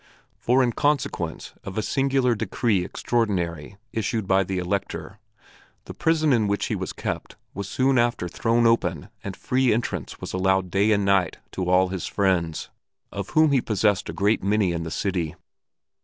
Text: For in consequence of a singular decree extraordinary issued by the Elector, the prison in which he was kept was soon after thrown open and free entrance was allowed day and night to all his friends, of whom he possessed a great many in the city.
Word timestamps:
For 0.39 0.63
in 0.63 0.71
consequence 0.73 1.53
of 1.63 1.77
a 1.77 1.83
singular 1.83 2.33
decree 2.33 2.83
extraordinary 2.83 3.77
issued 3.93 4.25
by 4.25 4.43
the 4.43 4.57
Elector, 4.57 5.19
the 5.85 5.93
prison 5.93 6.33
in 6.33 6.47
which 6.47 6.65
he 6.65 6.75
was 6.75 6.91
kept 6.91 7.35
was 7.53 7.69
soon 7.69 7.99
after 7.99 8.27
thrown 8.27 8.65
open 8.65 9.09
and 9.23 9.35
free 9.37 9.71
entrance 9.71 10.19
was 10.19 10.33
allowed 10.33 10.71
day 10.71 10.91
and 10.91 11.05
night 11.05 11.37
to 11.51 11.69
all 11.69 11.89
his 11.89 12.07
friends, 12.07 12.71
of 13.11 13.29
whom 13.37 13.51
he 13.51 13.61
possessed 13.61 14.09
a 14.09 14.13
great 14.13 14.41
many 14.43 14.71
in 14.71 14.81
the 14.81 14.89
city. 14.89 15.35